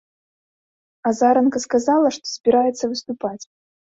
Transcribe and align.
Азаранка 1.11 1.61
сказала, 1.65 2.07
што 2.17 2.25
збіраецца 2.35 2.83
выступаць. 2.95 3.41